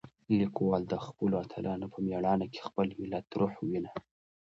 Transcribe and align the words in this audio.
لیکوال 0.39 0.83
د 0.87 0.95
خپلو 1.05 1.35
اتلانو 1.43 1.85
په 1.93 1.99
مېړانه 2.05 2.45
کې 2.51 2.59
د 2.61 2.65
خپل 2.67 2.87
ملت 2.99 3.25
روح 3.39 3.53
وینه. 3.67 3.91